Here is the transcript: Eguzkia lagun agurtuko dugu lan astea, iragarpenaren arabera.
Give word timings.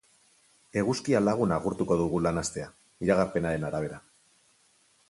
Eguzkia 0.81 1.21
lagun 1.25 1.53
agurtuko 1.57 1.99
dugu 2.01 2.23
lan 2.29 2.43
astea, 2.45 2.73
iragarpenaren 3.07 3.71
arabera. 3.71 4.03